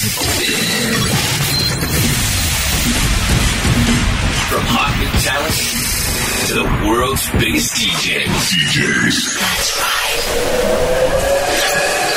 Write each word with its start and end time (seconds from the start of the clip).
From 0.00 0.08
hot 4.64 4.96
new 4.96 5.12
talent 5.20 5.60
to 6.48 6.54
the 6.54 6.64
world's 6.88 7.28
biggest 7.32 7.74
DJs. 7.76 8.32
DJs. 8.32 9.36
That's 9.36 9.76
right. 9.76 10.24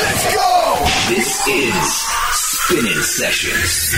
Let's 0.00 0.24
go! 0.32 0.80
This 1.12 1.28
is 1.46 1.76
Spinnin 2.32 3.02
Sessions. 3.02 3.92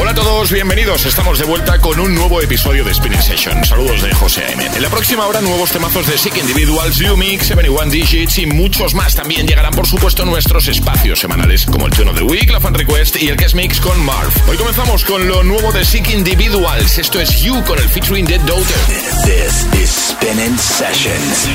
Hola 0.00 0.12
a 0.12 0.14
todos, 0.14 0.50
bienvenidos. 0.50 1.04
Estamos 1.04 1.38
de 1.38 1.44
vuelta 1.44 1.78
con 1.78 2.00
un 2.00 2.14
nuevo 2.14 2.40
episodio 2.40 2.84
de 2.84 2.94
Spinning 2.94 3.22
Session. 3.22 3.64
Saludos 3.64 4.02
de 4.02 4.14
José 4.14 4.44
A.M. 4.44 4.64
En 4.74 4.82
la 4.82 4.88
próxima 4.88 5.26
hora, 5.26 5.40
nuevos 5.40 5.70
temazos 5.70 6.06
de 6.06 6.16
Sick 6.16 6.36
Individuals, 6.38 6.98
Lumix, 7.00 7.46
71 7.48 7.90
Digits 7.90 8.38
y 8.38 8.46
muchos 8.46 8.94
más. 8.94 9.14
También 9.14 9.46
llegarán, 9.46 9.72
por 9.72 9.86
supuesto, 9.86 10.24
nuestros 10.24 10.68
espacios 10.68 11.20
semanales, 11.20 11.66
como 11.66 11.86
el 11.86 11.92
Tune 11.92 12.10
of 12.10 12.16
the 12.16 12.22
Week, 12.22 12.50
la 12.50 12.60
Fan 12.60 12.74
Request 12.74 13.22
y 13.22 13.28
el 13.28 13.36
Guest 13.36 13.54
Mix 13.54 13.78
con 13.78 14.02
Marv. 14.04 14.32
Hoy 14.48 14.56
comenzamos 14.56 15.04
con 15.04 15.28
lo 15.28 15.42
nuevo 15.42 15.70
de 15.70 15.84
Sick 15.84 16.08
Individuals. 16.08 16.98
Esto 16.98 17.20
es 17.20 17.42
You 17.42 17.62
con 17.64 17.78
el 17.78 17.88
featuring 17.88 18.24
de 18.24 18.38
Daughter. 18.38 18.76
This 19.24 19.66
is 19.80 19.90
Spinning 19.90 20.58
Sessions. 20.58 21.48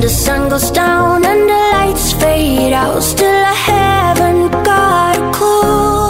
When 0.00 0.08
the 0.08 0.14
sun 0.14 0.48
goes 0.48 0.70
down 0.70 1.26
and 1.26 1.42
the 1.46 1.62
lights 1.74 2.14
fade 2.14 2.72
out, 2.72 3.02
still 3.02 3.28
I 3.28 3.52
haven't 3.52 4.50
got 4.64 5.18
a 5.18 5.30
clue. 5.36 6.08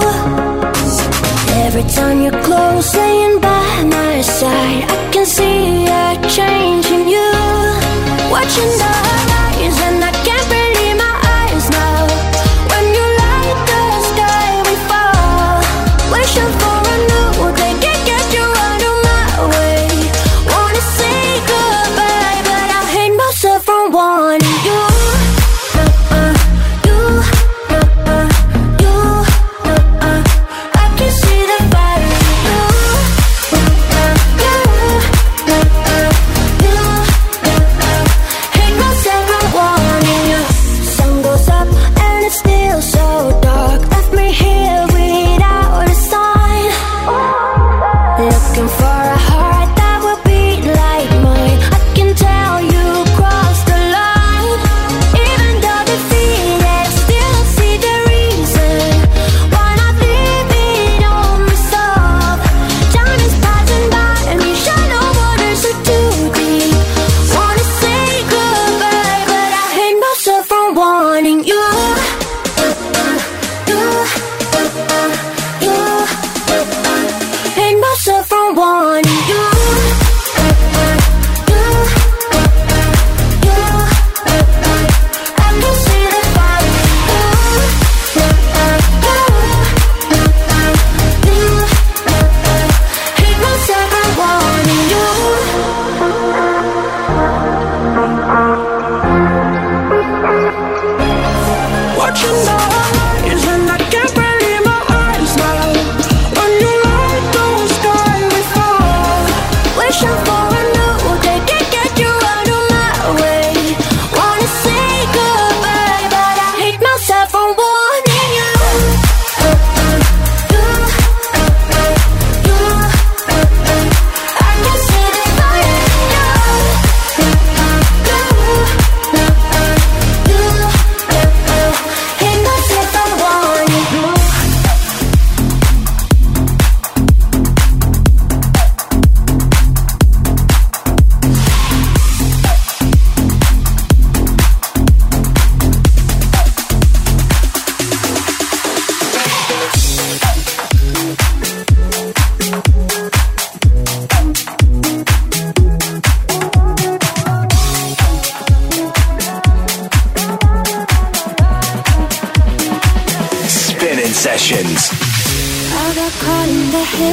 Every 1.67 1.83
time 1.91 2.23
you're 2.23 2.41
close, 2.41 2.95
laying 2.95 3.41
by 3.41 3.83
my 3.97 4.21
side, 4.21 4.85
I 4.89 5.11
can 5.11 5.27
see 5.27 5.87
a 5.87 6.15
change 6.37 6.87
in 6.87 7.09
you. 7.15 7.33
Watching 8.31 8.71
the 8.83 8.93
horizon, 9.09 9.95
I 10.11 10.13
can't 10.25 10.40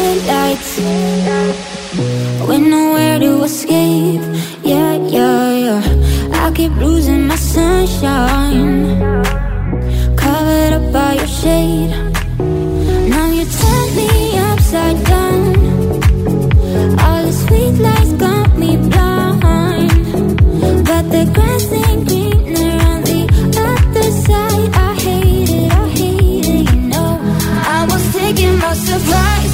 the 0.07 0.31
headlights 0.31 0.77
with 2.47 2.61
nowhere 2.61 3.19
to 3.19 3.43
escape. 3.43 4.21
Yeah, 4.63 4.95
yeah, 4.95 5.51
yeah. 5.65 6.45
I 6.45 6.51
keep 6.53 6.73
losing 6.75 7.27
my 7.27 7.35
sunshine, 7.35 8.97
covered 10.15 10.73
up 10.73 10.93
by 10.93 11.13
your 11.15 11.27
shade. 11.27 12.06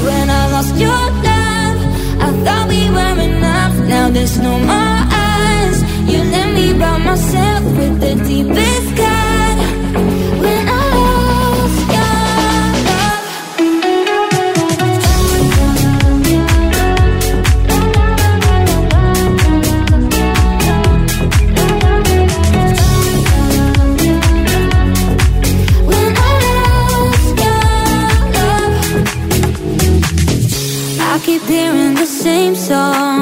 When 0.03 0.29
I 0.29 0.51
lost 0.51 0.75
your 0.75 1.03
love. 1.27 1.79
I 2.25 2.29
thought 2.43 2.67
we 2.67 2.89
were 2.97 3.17
enough, 3.29 3.75
now 3.87 4.09
there's 4.09 4.37
no 4.39 4.53
more 4.59 4.99
us. 5.11 5.77
You 6.11 6.19
let 6.35 6.49
me 6.57 6.73
by 6.73 6.97
myself 6.97 7.63
with 7.77 7.95
the 7.99 8.13
deepest 8.27 8.97
cut. 8.97 9.12
son 32.73 33.12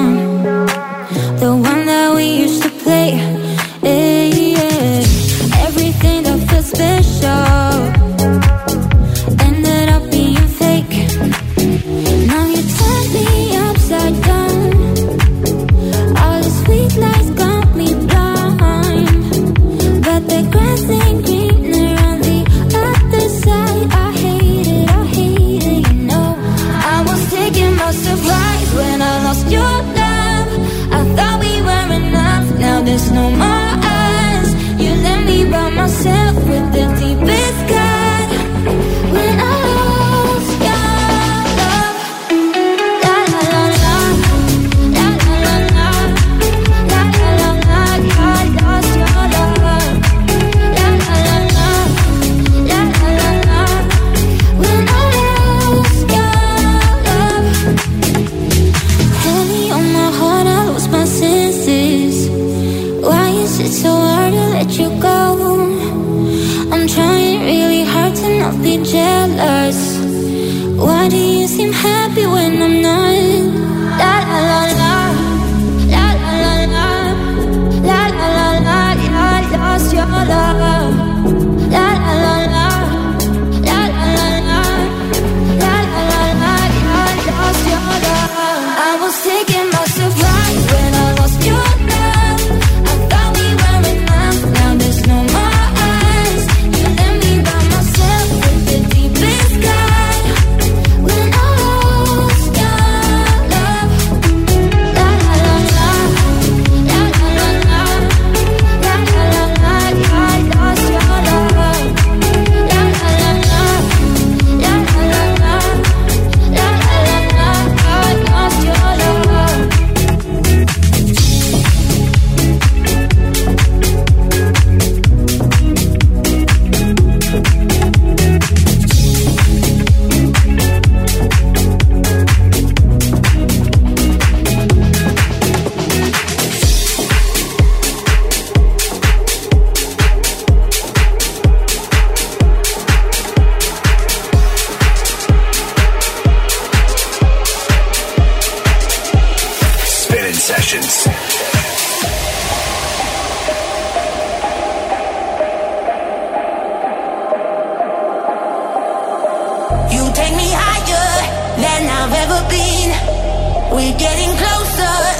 We're 163.71 163.97
getting 163.97 164.35
closer. 164.35 165.10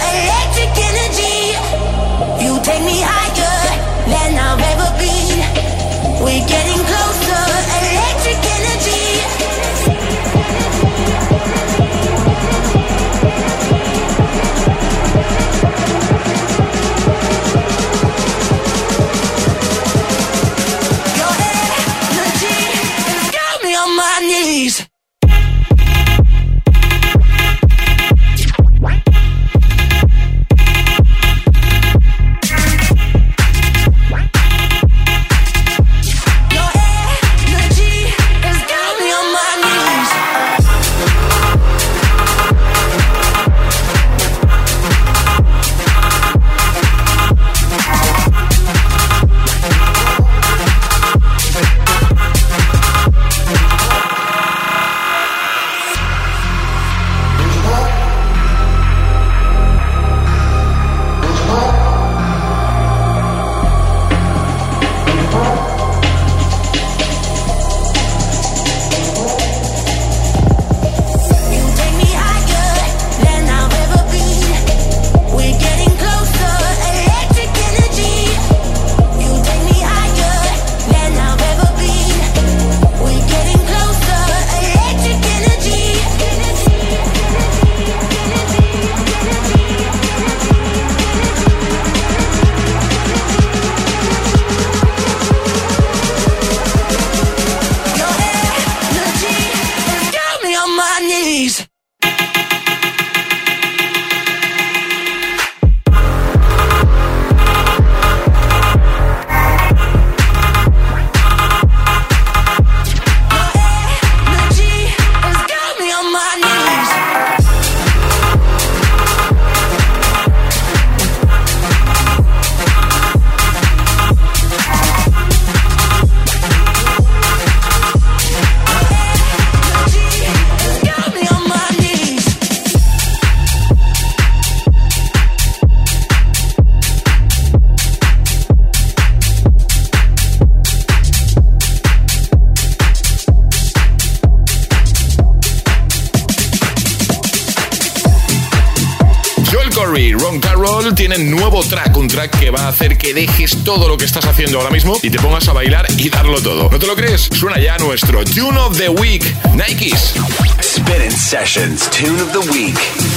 que 153.02 153.12
dejes 153.12 153.64
todo 153.64 153.88
lo 153.88 153.98
que 153.98 154.04
estás 154.04 154.24
haciendo 154.26 154.58
ahora 154.58 154.70
mismo 154.70 154.96
y 155.02 155.10
te 155.10 155.18
pongas 155.18 155.48
a 155.48 155.52
bailar 155.52 155.86
y 155.98 156.08
darlo 156.08 156.40
todo. 156.40 156.68
¿No 156.70 156.78
te 156.78 156.86
lo 156.86 156.94
crees? 156.94 157.28
Suena 157.32 157.58
ya 157.58 157.76
nuestro 157.78 158.24
Tune 158.24 158.56
of 158.58 158.78
the 158.78 158.88
Week, 158.88 159.24
Nikes. 159.54 160.14
Spinning 160.62 161.10
Sessions, 161.10 161.90
Tune 161.90 162.22
of 162.22 162.30
the 162.32 162.50
Week. 162.52 163.11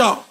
Tchau. 0.00 0.29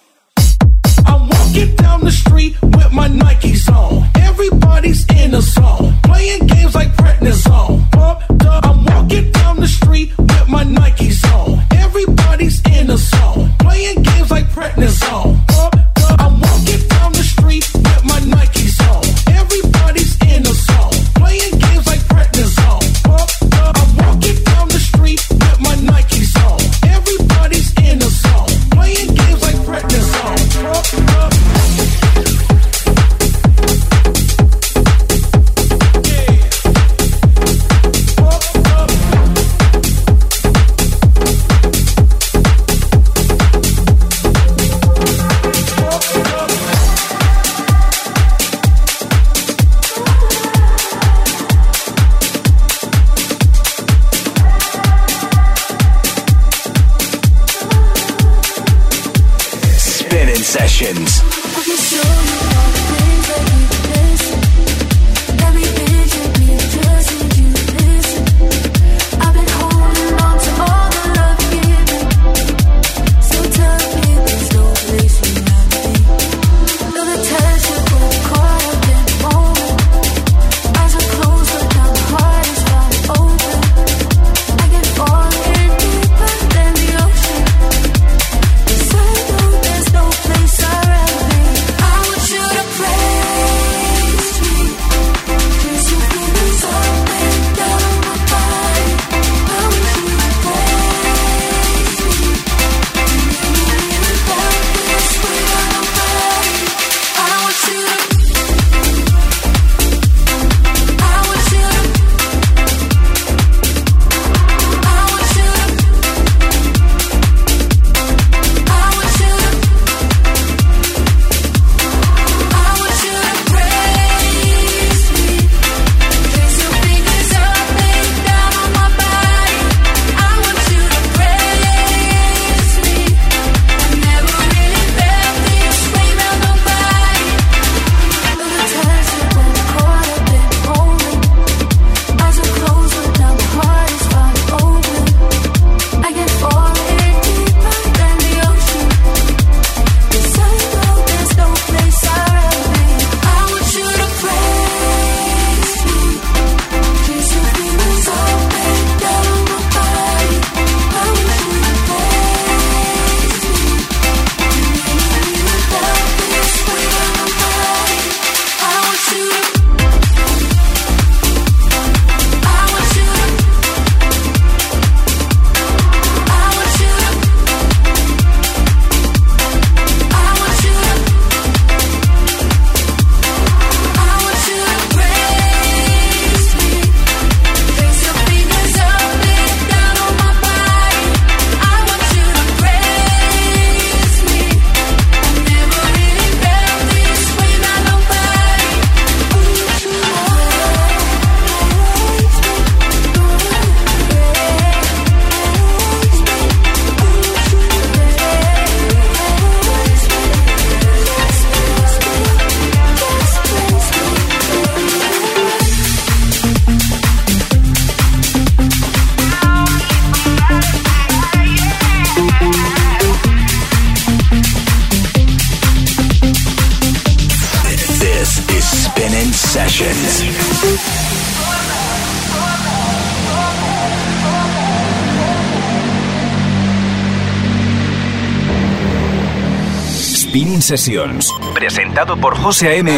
Sessions, 240.69 241.33
presentado 241.55 242.15
por 242.15 242.38
José 242.38 242.67
A.M. 242.67 242.91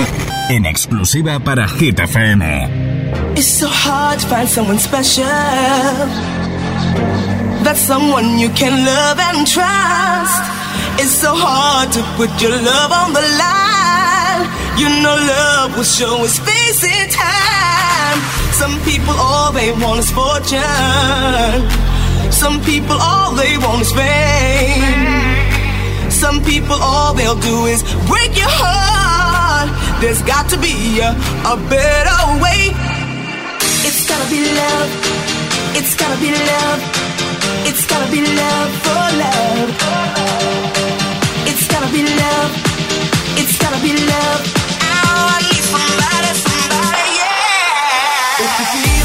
en 0.50 0.66
exclusiva 0.66 1.40
para 1.40 1.70
Hit 1.70 2.00
FM. 2.00 2.44
It's 3.38 3.48
so 3.48 3.70
hard 3.70 4.20
to 4.20 4.28
find 4.28 4.50
someone 4.50 4.78
special. 4.78 5.24
That's 7.64 7.80
someone 7.80 8.38
you 8.38 8.50
can 8.50 8.84
love 8.84 9.18
and 9.20 9.48
trust. 9.48 10.44
It's 11.00 11.16
so 11.16 11.34
hard 11.34 11.94
to 11.94 12.04
put 12.18 12.30
your 12.42 12.52
love 12.52 12.92
on 12.92 13.14
the 13.14 13.22
line. 13.40 14.50
You 14.78 14.90
know 15.02 15.16
love 15.16 15.78
will 15.78 15.86
show 15.86 16.26
its 16.26 16.40
face 16.40 16.84
in 16.84 17.10
time. 17.10 18.20
Some 18.52 18.82
people 18.84 19.16
all 19.18 19.54
they 19.54 19.72
want 19.72 20.00
is 20.02 20.12
fortune. 20.12 20.62
Some 22.34 22.60
people 22.66 22.98
all 23.00 23.32
they 23.32 23.58
want 23.58 23.82
is 23.82 23.94
fame. 23.94 25.31
Some 26.22 26.40
people 26.44 26.78
all 26.80 27.16
they'll 27.16 27.42
do 27.42 27.66
is 27.66 27.82
break 28.06 28.38
your 28.38 28.54
heart. 28.62 29.74
There's 30.02 30.22
got 30.22 30.48
to 30.52 30.58
be 30.62 31.02
a, 31.02 31.18
a 31.50 31.58
better 31.66 32.20
way. 32.38 32.70
It's 33.82 34.06
gotta 34.06 34.30
be 34.30 34.46
love. 34.54 34.90
It's 35.74 35.96
gotta 35.98 36.22
be 36.22 36.30
love. 36.30 36.80
It's 37.66 37.88
gotta 37.90 38.06
be 38.14 38.22
love 38.22 38.70
for 38.86 39.02
love. 39.18 39.70
It's 41.50 41.66
gotta 41.66 41.90
be 41.90 42.06
love. 42.06 42.52
It's 43.42 43.58
gotta 43.58 43.82
be 43.82 43.98
love. 43.98 44.42
Oh, 44.78 45.26
I 45.26 45.42
need 45.42 45.66
somebody, 45.74 46.32
somebody, 46.38 47.06
yeah. 47.18 49.01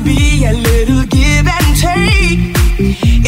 To 0.00 0.06
be 0.06 0.44
a 0.44 0.52
little 0.52 1.04
give 1.06 1.46
and 1.46 1.76
take. 1.76 2.38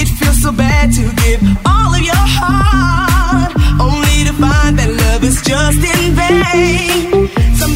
It 0.01 0.09
feels 0.09 0.43
so 0.43 0.53
bad 0.53 0.93
to 0.93 1.03
give 1.23 1.43
all 1.67 1.95
of 1.95 2.01
your 2.01 2.27
heart, 2.39 3.53
only 3.81 4.25
to 4.29 4.33
find 4.33 4.79
that 4.79 4.91
love 5.05 5.25
is 5.25 5.43
just 5.43 5.81
in 5.93 6.15
vain. 6.15 7.29
Some 7.57 7.75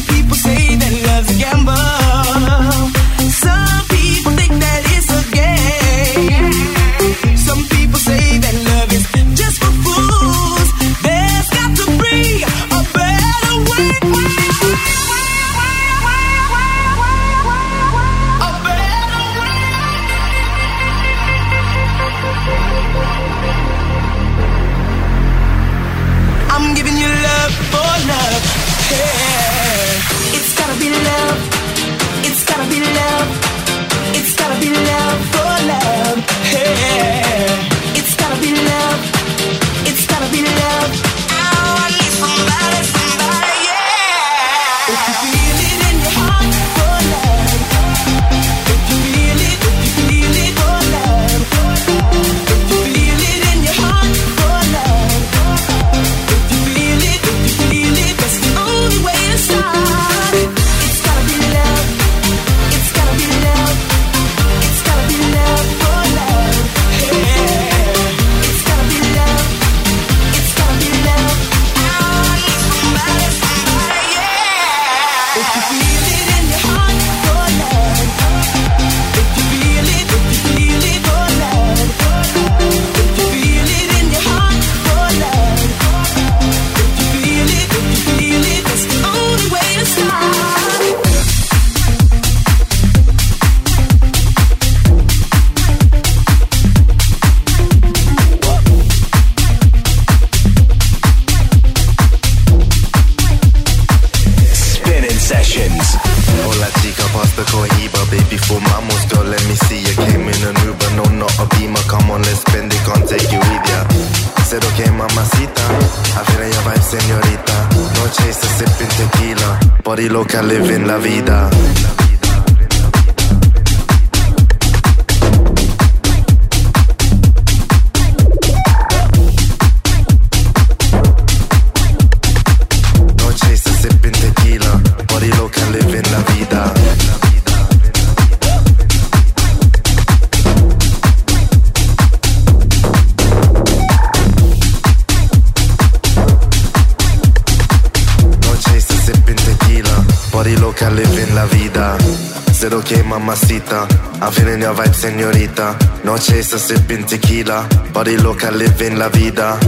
I'm 154.19 154.31
feeling 154.31 154.61
your 154.61 154.73
vibe, 154.73 154.93
señorita. 154.93 155.77
No 156.03 156.17
chaser, 156.17 156.59
sipping 156.59 157.05
tequila. 157.05 157.67
Body 157.93 158.17
loca, 158.17 158.49
living 158.51 158.97
la 158.97 159.09
vida. 159.09 159.59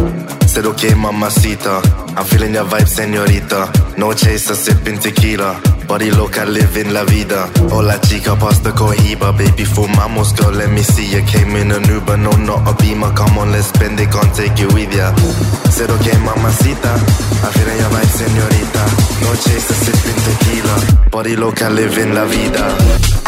Said 0.47 0.65
okay, 0.65 0.95
mamacita. 0.95 1.81
I'm 2.17 2.25
feeling 2.25 2.55
your 2.55 2.65
vibe, 2.65 2.87
señorita. 2.87 3.71
No 3.97 4.11
chaser, 4.13 4.55
sipping 4.55 4.99
tequila. 4.99 5.59
Body 5.87 6.09
loca, 6.11 6.45
living 6.45 6.93
la 6.93 7.03
vida. 7.03 7.47
Hola 7.71 7.99
chica, 8.01 8.35
pasta 8.35 8.71
cohiba. 8.71 9.31
Baby, 9.37 9.65
fumamos, 9.65 10.33
girl, 10.35 10.51
let 10.53 10.71
me 10.71 10.81
see 10.81 11.05
you. 11.05 11.21
Came 11.25 11.55
in 11.55 11.71
an 11.71 11.87
Uber, 11.87 12.17
no, 12.17 12.31
not 12.31 12.67
a 12.67 12.73
Beamer. 12.81 13.13
Come 13.13 13.37
on, 13.37 13.51
let's 13.51 13.67
spend 13.67 13.99
it, 13.99 14.09
can't 14.11 14.33
take 14.35 14.57
you 14.59 14.67
with 14.73 14.91
ya. 14.93 15.13
Said 15.69 15.91
okay, 15.91 16.17
mamacita. 16.25 16.89
I'm 17.45 17.51
feeling 17.53 17.77
your 17.77 17.89
vibe, 17.93 18.11
señorita. 18.17 18.83
No 19.21 19.31
chaser, 19.35 19.75
sipping 19.75 20.19
tequila. 20.25 21.09
Body 21.11 21.35
loca, 21.35 21.69
living 21.69 22.15
la 22.15 22.25
vida. 22.25 23.18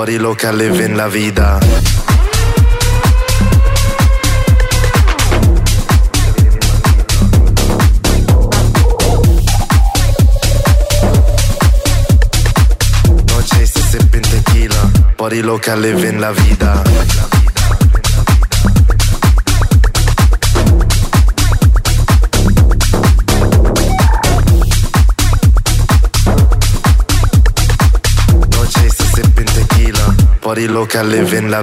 Body 0.00 0.18
loca, 0.18 0.50
living 0.50 0.96
la 0.96 1.08
vida. 1.08 1.60
No 13.26 13.42
chaser, 13.42 13.82
sipping 13.90 14.22
tequila, 14.22 14.90
body 15.18 15.42
loca, 15.42 15.76
living 15.76 16.18
la 16.18 16.30
vida. 16.32 16.82
Body 30.50 30.66
loca, 30.66 31.04
living 31.04 31.48
la 31.48 31.60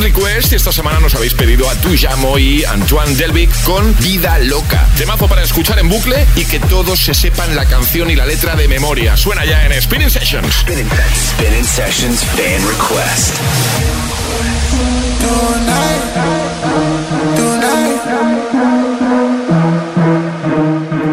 request 0.00 0.52
y 0.52 0.56
esta 0.56 0.72
semana 0.72 1.00
nos 1.00 1.14
habéis 1.14 1.34
pedido 1.34 1.68
a 1.68 1.74
Tujamo 1.74 2.38
y 2.38 2.64
Antoine 2.64 3.14
Delvic 3.14 3.50
con 3.62 3.94
Vida 3.98 4.38
Loca. 4.38 4.86
Temazo 4.96 5.28
para 5.28 5.42
escuchar 5.42 5.78
en 5.78 5.88
bucle 5.88 6.26
y 6.36 6.44
que 6.44 6.58
todos 6.60 6.98
se 6.98 7.14
sepan 7.14 7.54
la 7.54 7.66
canción 7.66 8.10
y 8.10 8.16
la 8.16 8.26
letra 8.26 8.56
de 8.56 8.68
memoria. 8.68 9.16
Suena 9.16 9.44
ya 9.44 9.66
en 9.66 9.80
Spinning 9.80 10.10
Sessions. 10.10 10.54
Spinning, 10.54 10.88
spinning 11.14 11.64
Sessions 11.64 12.24
fan 12.24 12.66
request. 12.66 13.36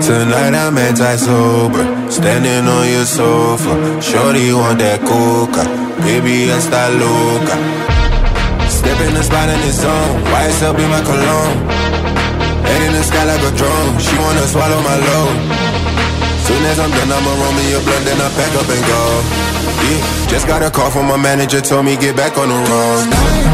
Tonight 0.02 0.56
I'm 0.56 0.78
anti-sober, 0.78 2.12
standing 2.12 2.67
on 2.67 2.89
your 2.89 3.06
sofa. 3.06 4.02
Shorty 4.02 4.54
want 4.54 4.80
that 4.80 5.02
coca, 5.02 5.63
baby 6.00 6.50
está 6.50 6.89
loca. 6.89 7.87
Step 8.97 9.10
in 9.10 9.13
the 9.13 9.23
spot 9.23 9.47
in 9.47 9.62
the 9.62 9.71
zone, 9.71 10.23
why 10.33 10.49
YSL 10.49 10.73
be 10.75 10.81
my 10.89 10.99
cologne. 11.05 11.69
Head 12.65 12.81
in 12.81 12.93
the 12.97 13.03
sky 13.03 13.25
like 13.25 13.45
a 13.45 13.53
drone, 13.55 13.93
she 13.99 14.17
wanna 14.17 14.41
swallow 14.49 14.81
my 14.81 14.97
load. 14.97 15.38
Soon 16.49 16.65
as 16.65 16.79
I'm 16.79 16.89
done, 16.89 17.12
I'ma 17.13 17.29
roll 17.29 17.53
me 17.53 17.77
a 17.77 17.79
blunt, 17.86 18.05
then 18.05 18.17
I 18.17 18.29
pack 18.33 18.53
up 18.57 18.65
and 18.65 18.83
go. 18.89 19.01
Yeah, 19.86 20.29
just 20.33 20.47
got 20.47 20.63
a 20.63 20.71
call 20.71 20.89
from 20.89 21.05
my 21.05 21.17
manager, 21.17 21.62
told 21.62 21.86
me 21.86 21.95
get 21.95 22.15
back 22.15 22.39
on 22.39 22.49
the 22.49 22.57
road. 22.57 23.46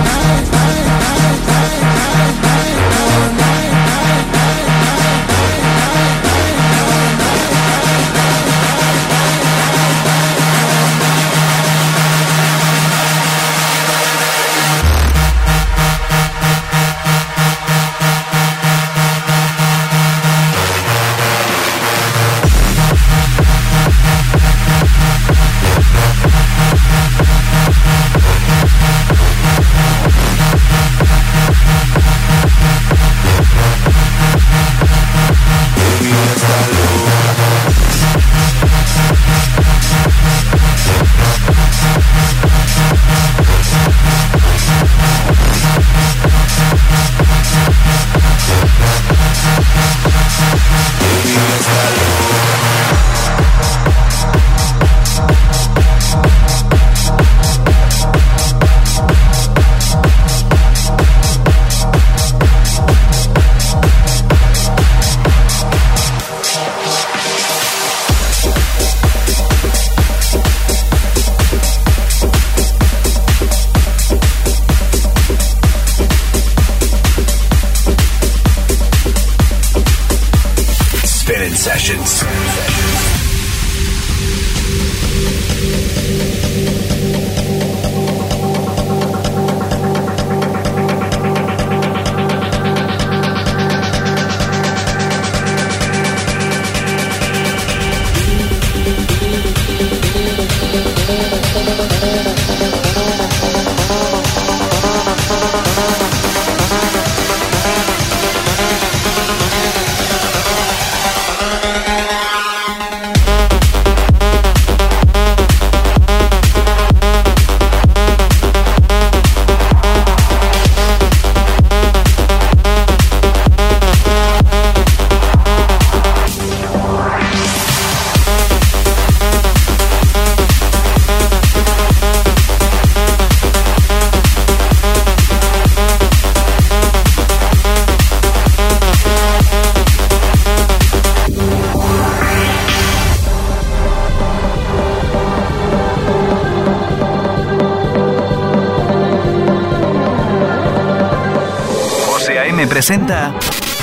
Presenta 152.85 153.33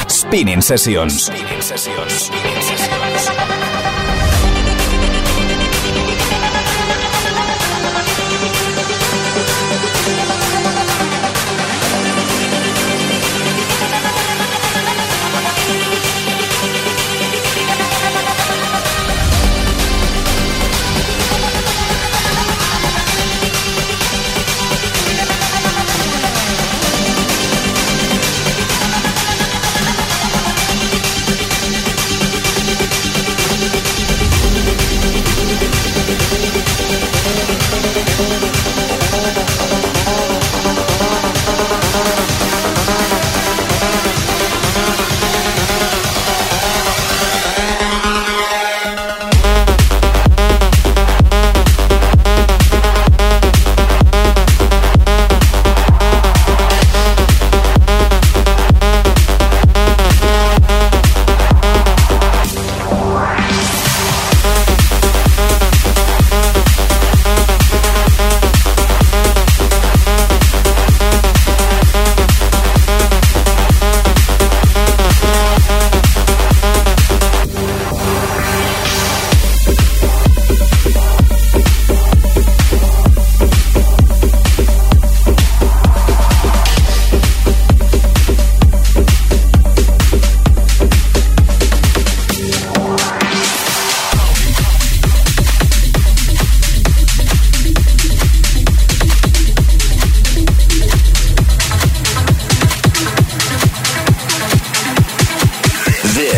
Spinning 0.09 0.61
Sessions. 0.61 1.25
Spinning 1.25 1.63
Sessions. 1.63 2.60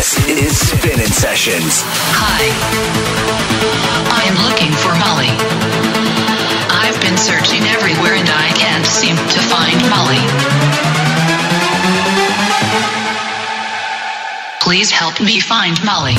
Spinnin 0.03 1.07
Sessions. 1.07 1.81
Hi. 2.19 2.51
I 4.11 4.23
am 4.27 4.35
looking 4.43 4.73
for 4.83 4.91
Molly. 4.99 5.31
I've 6.67 6.99
been 6.99 7.15
searching 7.15 7.63
everywhere 7.63 8.15
and 8.15 8.27
I 8.27 8.51
can't 8.51 8.85
seem 8.85 9.15
to 9.15 9.39
find 9.47 9.79
Molly. 9.87 10.19
Please 14.59 14.91
help 14.91 15.21
me 15.21 15.39
find 15.39 15.81
Molly. 15.85 16.15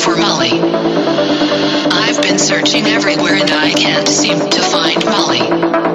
Entramos 0.00 0.50
to 4.54 4.62
find 4.62 5.04
la 5.04 5.89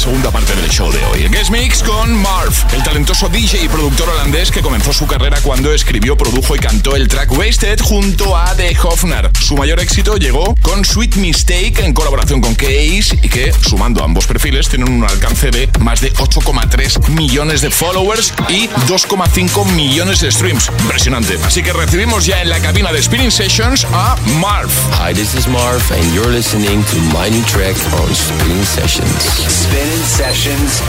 segunda 0.00 0.30
parte 0.30 0.56
del 0.56 0.70
show 0.70 0.90
de 0.90 1.04
hoy. 1.04 1.28
Guest 1.28 1.50
Mix 1.50 1.82
con 1.82 2.14
Marv, 2.22 2.54
el 2.72 2.82
talentoso 3.20 3.28
DJ 3.28 3.64
y 3.64 3.68
productor 3.68 4.08
holandés 4.08 4.50
que 4.50 4.62
comenzó 4.62 4.92
su 4.92 5.06
carrera 5.06 5.38
cuando 5.42 5.72
escribió, 5.72 6.16
produjo 6.16 6.54
y 6.54 6.58
cantó 6.58 6.96
el 6.96 7.08
track 7.08 7.30
Wasted 7.32 7.80
junto 7.80 8.36
a 8.36 8.54
The 8.54 8.76
Hofner. 8.82 9.30
Su 9.40 9.56
mayor 9.56 9.80
éxito 9.80 10.16
llegó 10.16 10.54
con 10.62 10.84
Sweet 10.84 11.16
Mistake 11.16 11.80
en 11.80 11.92
colaboración 11.92 12.40
con 12.40 12.54
Case 12.54 13.18
y 13.22 13.28
que, 13.28 13.52
sumando 13.52 14.02
ambos 14.02 14.26
perfiles, 14.26 14.68
tienen 14.68 14.92
un 14.92 15.04
alcance 15.04 15.50
de 15.50 15.68
más 15.80 16.00
de 16.00 16.12
8,3 16.14 17.08
millones 17.10 17.60
de 17.60 17.70
followers 17.70 18.32
y 18.48 18.68
2,5 18.88 19.66
millones 19.72 20.20
de 20.20 20.30
streams. 20.30 20.70
Impresionante. 20.80 21.38
Así 21.44 21.62
que 21.62 21.72
recibimos 21.72 22.26
ya 22.26 22.40
en 22.42 22.48
la 22.48 22.60
cabina 22.60 22.92
de 22.92 23.02
Spinning 23.02 23.32
Sessions 23.32 23.86
a 23.92 24.16
Marv. 24.40 24.70
Hi, 24.92 25.12
this 25.12 25.34
is 25.34 25.46
Marv 25.46 25.82
and 25.92 26.14
you're 26.14 26.32
listening 26.32 26.82
to 26.84 26.96
my 27.18 27.28
new 27.28 27.44
track 27.44 27.76
on 28.00 28.14
Spinning 28.14 28.64
Sessions. 28.64 29.22
Spinning 29.48 30.04
Sessions, 30.04 30.80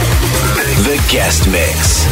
the 0.85 0.99
guest 1.11 1.47
mix. 1.47 2.05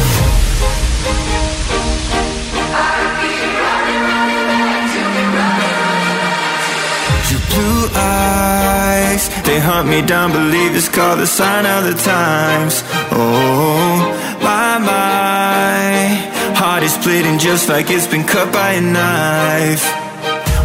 They 9.50 9.58
hunt 9.58 9.88
me 9.88 10.00
down, 10.00 10.30
believe 10.30 10.76
it's 10.76 10.88
called 10.88 11.18
the 11.18 11.26
sign 11.26 11.66
of 11.66 11.82
the 11.82 11.94
times. 12.00 12.84
Oh, 13.10 13.98
my, 14.40 14.78
my, 14.78 16.54
heart 16.54 16.84
is 16.84 16.96
bleeding 16.98 17.36
just 17.40 17.68
like 17.68 17.90
it's 17.90 18.06
been 18.06 18.22
cut 18.22 18.52
by 18.52 18.74
a 18.74 18.80
knife. 18.80 19.84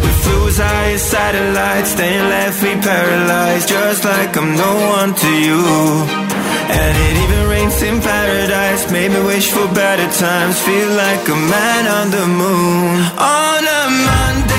We 0.02 0.10
Flew 0.22 0.52
high 0.52 0.92
as 0.92 1.02
satellites, 1.02 1.94
then 1.94 2.30
left 2.30 2.62
me 2.62 2.74
paralyzed 2.80 3.68
Just 3.68 4.04
like 4.04 4.36
I'm 4.36 4.54
no 4.54 4.72
one 4.98 5.14
to 5.14 5.30
you 5.46 6.25
And 6.68 6.94
it 7.06 7.14
even 7.24 7.48
rains 7.48 7.82
in 7.82 8.00
paradise. 8.00 8.90
Made 8.90 9.12
me 9.12 9.20
wish 9.24 9.50
for 9.50 9.66
better 9.74 10.08
times. 10.10 10.60
Feel 10.60 10.90
like 11.04 11.28
a 11.28 11.38
man 11.54 11.82
on 11.98 12.10
the 12.10 12.26
moon. 12.26 12.96
On 13.18 13.62
a 13.64 13.82
Monday 14.08 14.55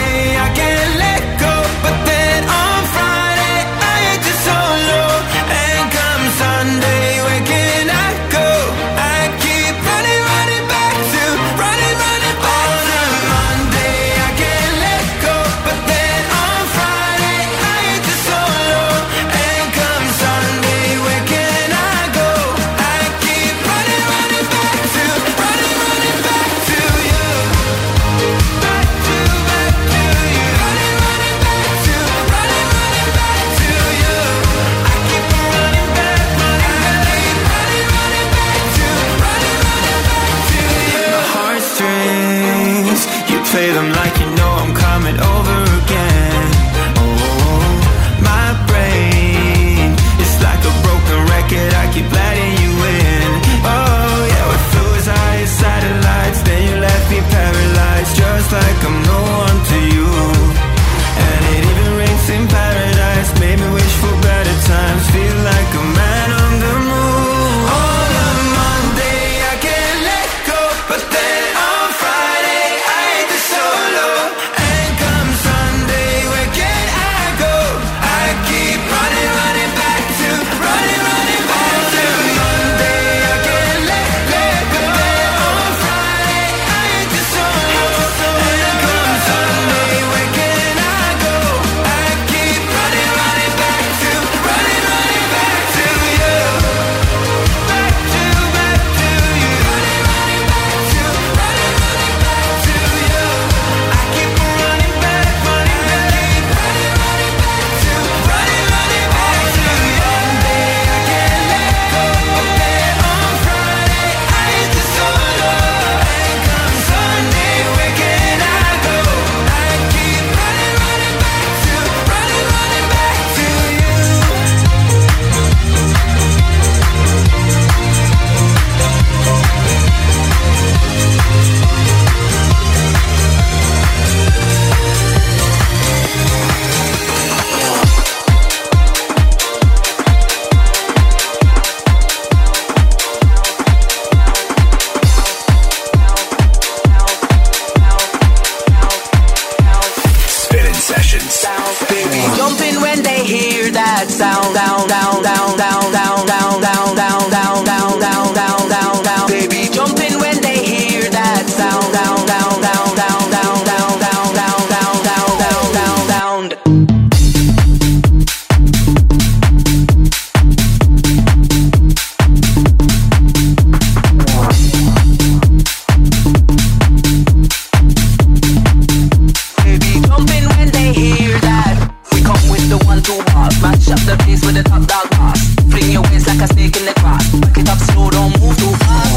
don't 188.17 188.41
move 188.41 188.59
your 188.59 189.16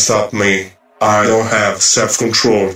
stop 0.00 0.32
me. 0.32 0.72
I 1.00 1.26
don't 1.26 1.46
have 1.46 1.80
self 1.82 2.18
control. 2.18 2.74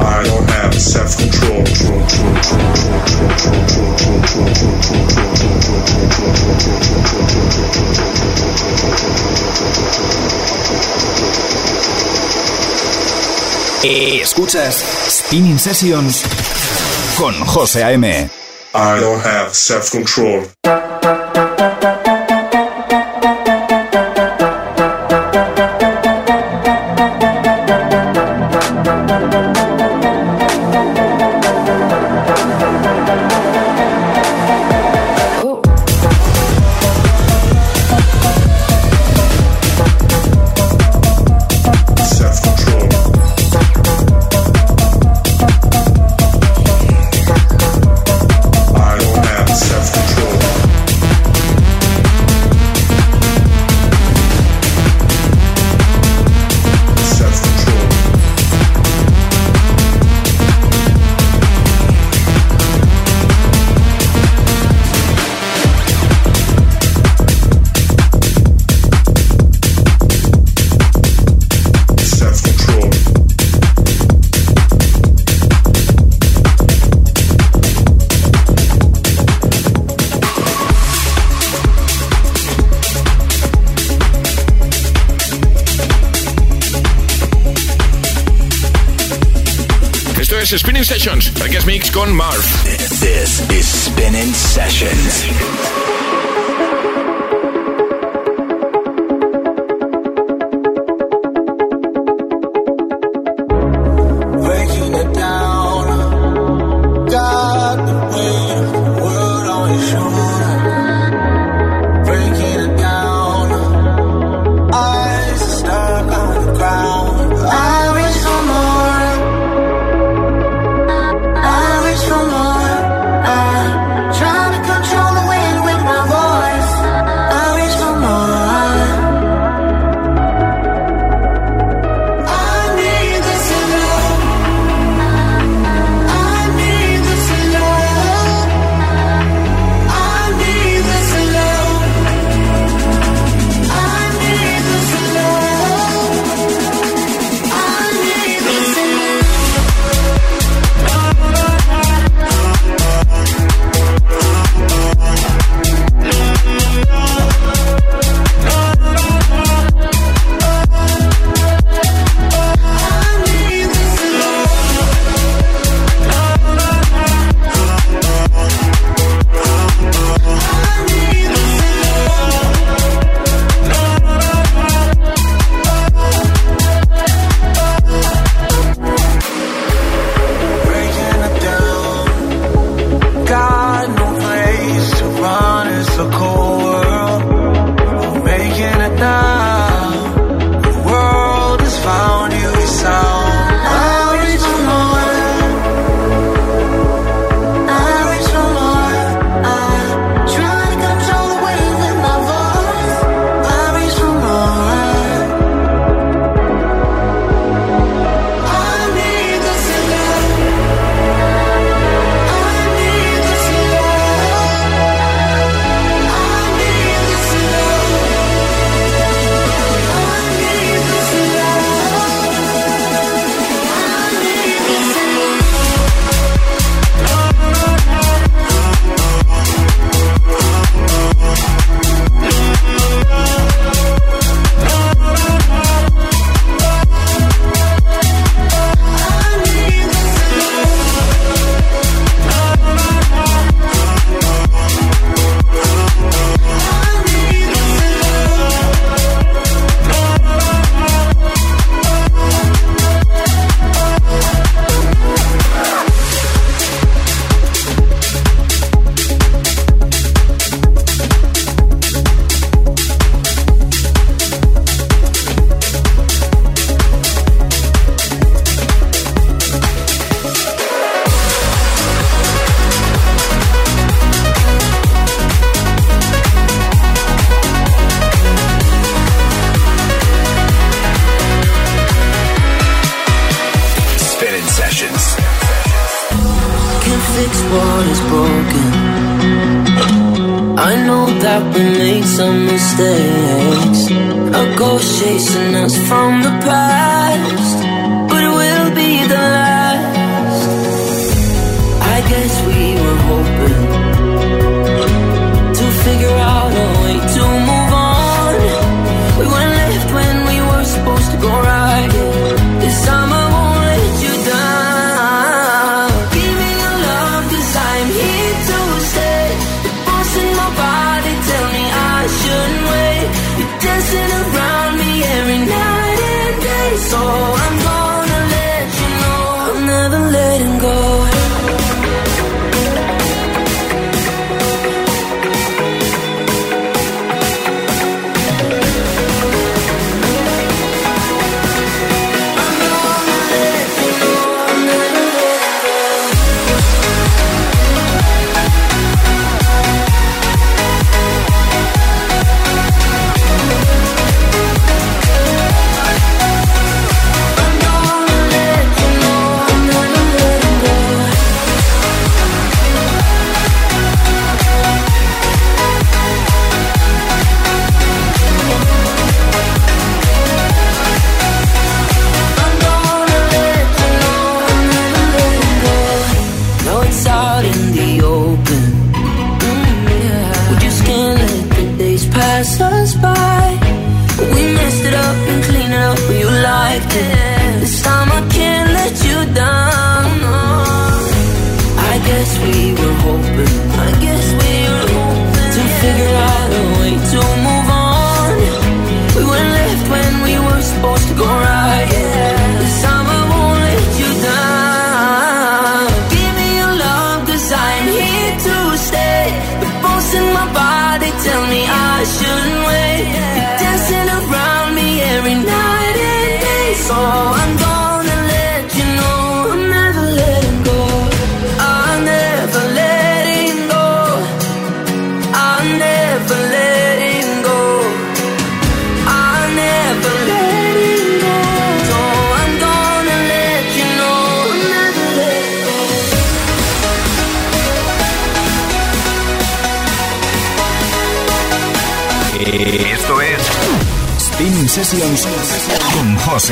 I 0.00 0.22
don't 0.22 0.48
have 0.50 0.74
self-control. 0.74 1.64
Escuchas 13.82 14.84
Spinnin 15.08 15.58
Sessions 15.58 16.22
con 17.16 17.34
José 17.46 17.82
A.M. 17.82 18.30
I 18.74 19.00
don't 19.00 19.24
have 19.24 19.54
self-control. 19.54 20.46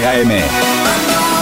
AM. 0.07 1.36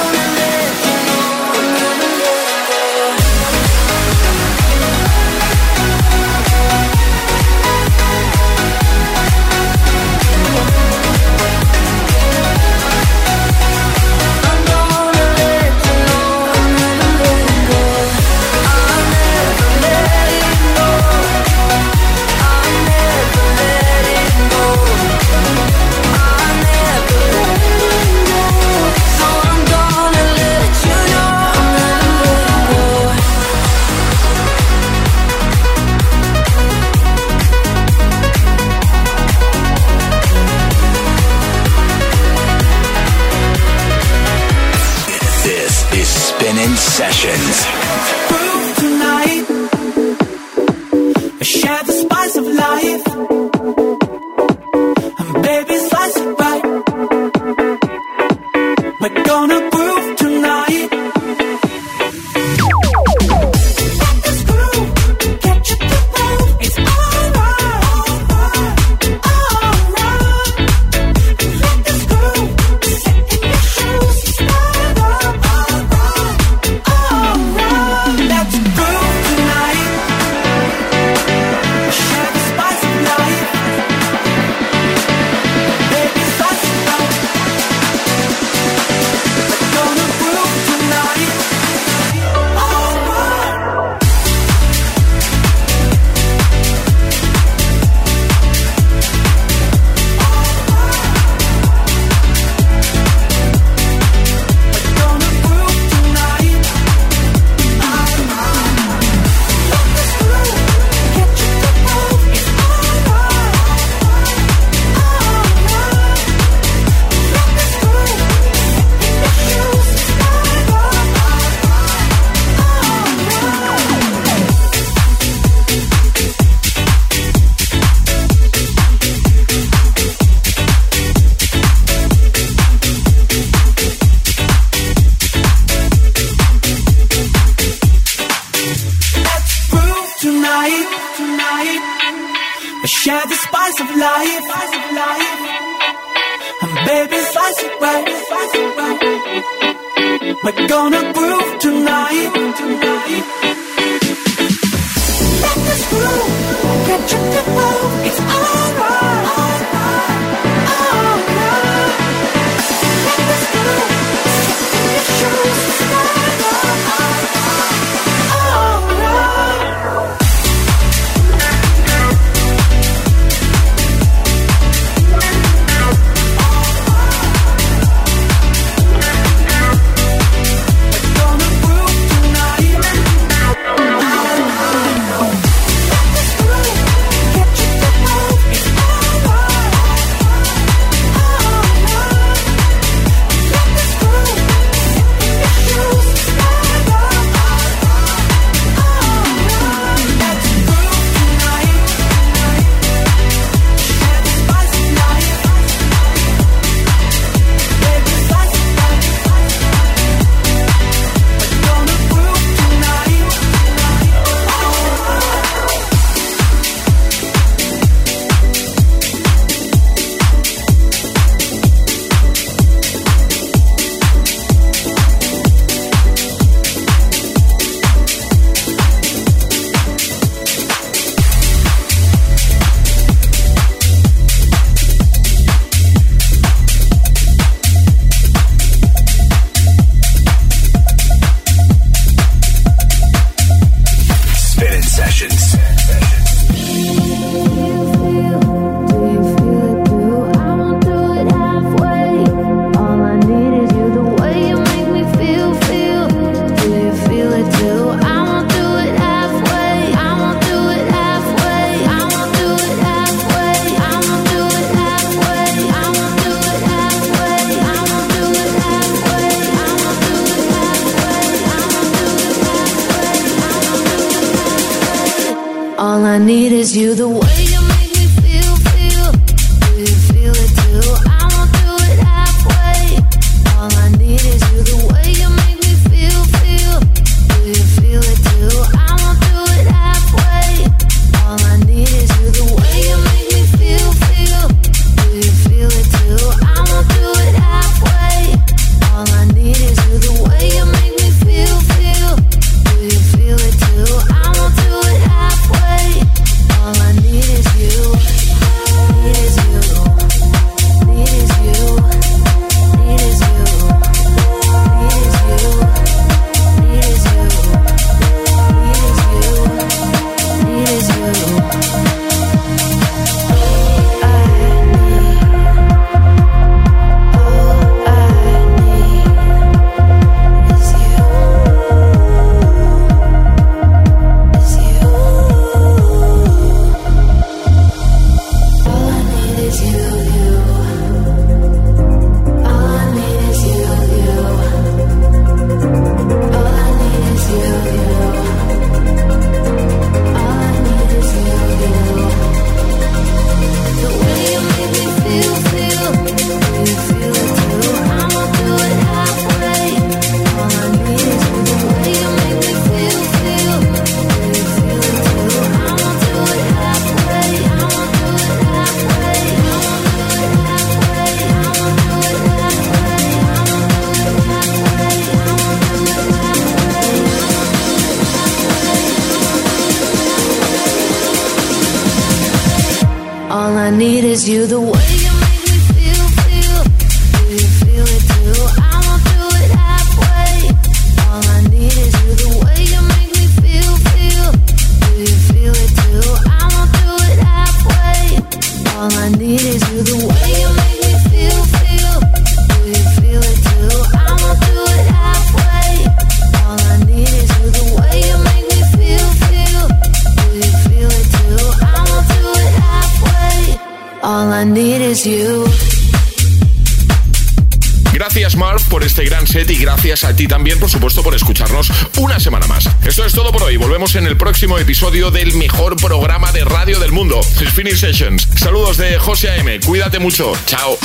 gracias 419.95 420.13
a 420.13 420.17
ti 420.17 420.27
también, 420.27 420.59
por 420.59 420.69
supuesto, 420.69 421.05
por 421.05 421.15
escucharnos 421.15 421.71
una 421.99 422.19
semana 422.19 422.49
más. 422.49 422.69
Eso 422.85 423.05
es 423.05 423.13
todo 423.13 423.31
por 423.31 423.45
hoy. 423.45 423.57
Volvemos 423.57 423.95
en 423.95 424.09
el 424.09 424.17
próximo 424.17 424.59
episodio 424.59 425.13
del 425.13 425.35
mejor 425.35 425.77
programa 425.77 426.33
de 426.33 426.45
radio 426.45 426.81
del 426.81 426.91
mundo, 426.91 427.23
Spinning 427.23 427.77
Sessions. 427.77 428.27
Saludos 428.35 428.77
de 428.77 428.99
José 428.99 429.31
AM. 429.31 429.61
Cuídate 429.65 430.01
mucho. 430.01 430.33
Chao. 430.47 430.77